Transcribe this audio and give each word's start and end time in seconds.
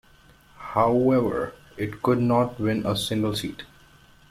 However, 0.73 1.53
it 1.77 2.01
could 2.01 2.19
not 2.19 2.59
win 2.59 2.87
a 2.87 2.97
single 2.97 3.35
seat. 3.35 3.61